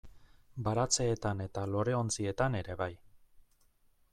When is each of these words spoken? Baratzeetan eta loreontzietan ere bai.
Baratzeetan 0.67 1.43
eta 1.45 1.65
loreontzietan 1.75 2.59
ere 2.61 2.79
bai. 2.81 2.91